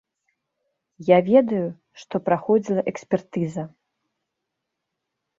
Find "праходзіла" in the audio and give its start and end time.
2.29-2.81